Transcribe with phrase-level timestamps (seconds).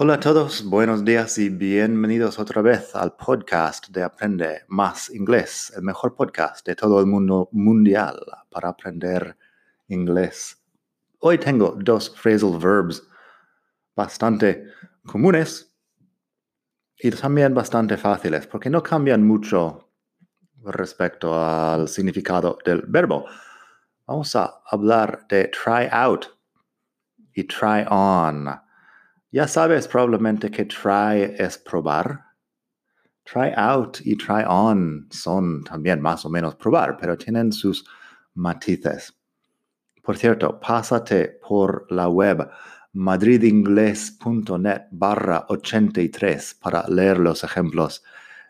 [0.00, 5.72] Hola a todos, buenos días y bienvenidos otra vez al podcast de Aprende Más Inglés,
[5.74, 8.16] el mejor podcast de todo el mundo mundial
[8.48, 9.36] para aprender
[9.88, 10.56] inglés.
[11.18, 13.02] Hoy tengo dos phrasal verbs
[13.96, 14.68] bastante
[15.04, 15.76] comunes
[16.96, 19.90] y también bastante fáciles porque no cambian mucho
[20.62, 23.24] respecto al significado del verbo.
[24.06, 26.26] Vamos a hablar de try out
[27.34, 28.67] y try on.
[29.30, 32.24] Ya sabes probablemente que try es probar.
[33.24, 37.84] Try out y try on son también más o menos probar, pero tienen sus
[38.34, 39.14] matices.
[40.02, 42.48] Por cierto, pásate por la web
[42.94, 48.02] madridingles.net barra 83 para leer los ejemplos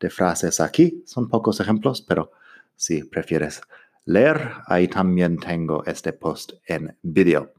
[0.00, 1.02] de frases aquí.
[1.04, 2.32] Son pocos ejemplos, pero
[2.74, 3.60] si prefieres
[4.06, 7.52] leer, ahí también tengo este post en vídeo.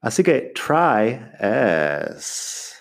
[0.00, 2.74] Así que try es,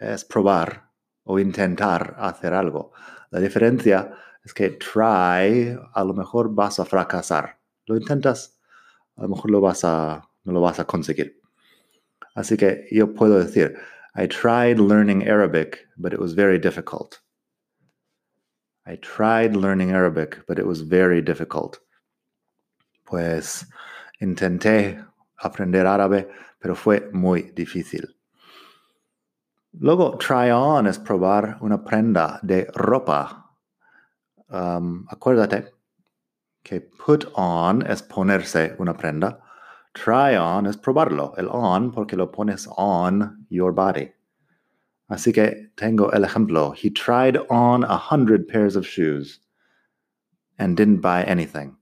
[0.00, 0.90] es probar
[1.24, 2.92] o intentar hacer algo.
[3.30, 4.12] La diferencia
[4.44, 7.58] es que try a lo mejor vas a fracasar.
[7.86, 8.58] Lo intentas,
[9.16, 11.40] a lo mejor no lo vas a conseguir.
[12.34, 13.76] Así que yo puedo decir,
[14.16, 17.20] I tried learning Arabic, but it was very difficult.
[18.86, 21.78] I tried learning Arabic, but it was very difficult.
[23.04, 23.66] Pues
[24.20, 25.02] intenté
[25.38, 26.28] aprender árabe,
[26.64, 28.16] pero fue muy difícil.
[29.72, 33.50] Luego, try on es probar una prenda de ropa.
[34.48, 35.74] Um, acuérdate
[36.62, 39.42] que put on es ponerse una prenda.
[39.92, 41.34] Try on es probarlo.
[41.36, 44.10] El on porque lo pones on your body.
[45.10, 46.72] Así que tengo el ejemplo.
[46.74, 49.38] He tried on a hundred pairs of shoes
[50.58, 51.76] and didn't buy anything.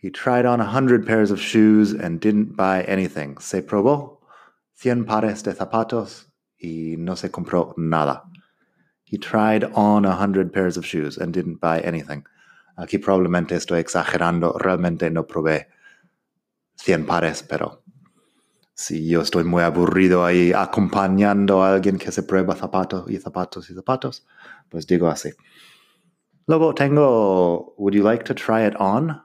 [0.00, 3.36] He tried on a hundred pairs of shoes and didn't buy anything.
[3.38, 4.20] Se probó
[4.74, 6.24] cien pares de zapatos
[6.58, 8.22] y no se compró nada.
[9.04, 12.24] He tried on a hundred pairs of shoes and didn't buy anything.
[12.78, 14.56] Aquí probablemente estoy exagerando.
[14.58, 15.66] Realmente no probé
[16.76, 17.82] cien pares, pero
[18.72, 23.68] si yo estoy muy aburrido ahí acompañando a alguien que se prueba zapatos y zapatos
[23.68, 24.26] y zapatos,
[24.70, 25.30] pues digo así.
[26.46, 29.20] Luego tengo, would you like to try it on?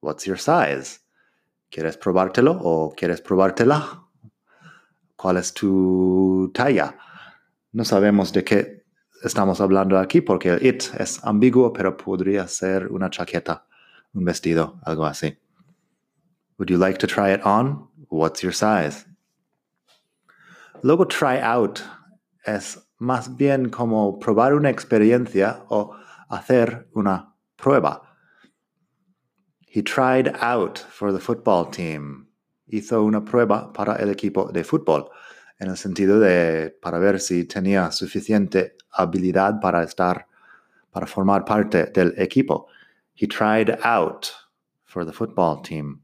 [0.00, 1.00] What's your size?
[1.70, 4.04] ¿Quieres probártelo o quieres probártela?
[5.16, 6.96] ¿Cuál es tu talla?
[7.72, 8.84] No sabemos de qué
[9.22, 13.66] estamos hablando aquí porque el it es ambiguo, pero podría ser una chaqueta,
[14.14, 15.36] un vestido, algo así.
[16.58, 17.88] Would you like to try it on?
[18.08, 19.06] What's your size?
[20.82, 21.80] Luego try out
[22.44, 25.94] es más bien como probar una experiencia o
[26.28, 28.07] hacer una prueba.
[29.70, 32.26] He tried out for the football team.
[32.70, 35.10] Hizo una prueba para el equipo de fútbol,
[35.58, 40.26] en el sentido de para ver si tenía suficiente habilidad para estar,
[40.90, 42.68] para formar parte del equipo.
[43.14, 44.30] He tried out
[44.84, 46.00] for the football team.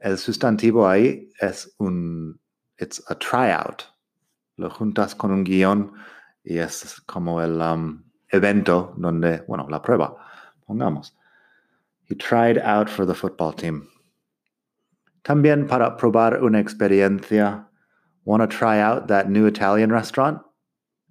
[0.00, 2.38] El sustantivo ahí es un,
[2.78, 3.84] it's a tryout.
[4.56, 5.92] Lo juntas con un guion
[6.44, 10.16] y es como el um, evento donde, bueno, la prueba,
[10.66, 11.16] pongamos.
[12.08, 13.88] He tried out for the football team.
[15.24, 17.66] También para probar una experiencia.
[18.24, 20.40] Want to try out that new Italian restaurant?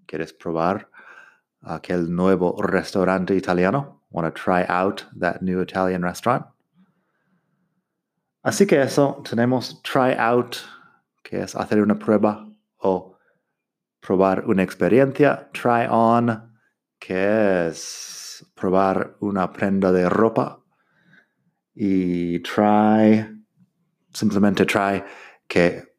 [0.07, 0.85] ¿Quieres probar
[1.67, 4.03] aquel nuevo restaurante italiano?
[4.09, 6.45] Want to try out that new Italian restaurant?
[8.45, 10.63] Así que eso, tenemos try out,
[11.23, 12.49] que es hacer una prueba
[12.81, 13.17] o
[14.01, 15.49] probar una experiencia.
[15.51, 16.53] Try on,
[17.01, 20.61] que es probar una prenda de ropa
[21.75, 23.25] y try,
[24.13, 25.03] simplemente try,
[25.47, 25.95] que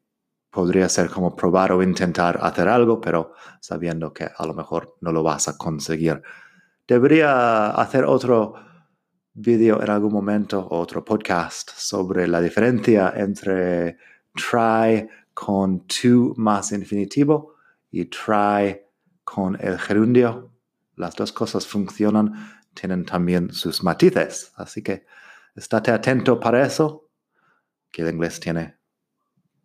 [0.49, 5.11] podría ser como probar o intentar hacer algo, pero sabiendo que a lo mejor no
[5.11, 6.21] lo vas a conseguir.
[6.87, 8.55] Debería hacer otro
[9.33, 13.97] video en algún momento, otro podcast sobre la diferencia entre
[14.33, 17.55] try con to más infinitivo
[17.91, 18.81] y try
[19.23, 20.51] con el gerundio.
[20.95, 22.33] Las dos cosas funcionan,
[22.73, 25.05] tienen también sus matices, así que
[25.57, 27.09] Estate atento para eso,
[27.91, 28.77] que el inglés tiene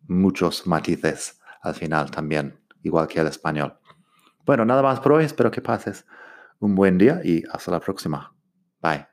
[0.07, 3.77] muchos matices al final también, igual que el español.
[4.43, 5.25] Bueno, nada más por hoy.
[5.25, 6.07] Espero que pases
[6.59, 8.33] un buen día y hasta la próxima.
[8.81, 9.05] Bye.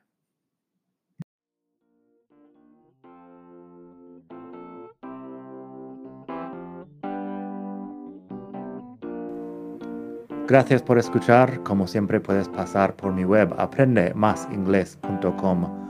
[10.48, 11.62] Gracias por escuchar.
[11.62, 15.89] Como siempre puedes pasar por mi web aprendemasingles.com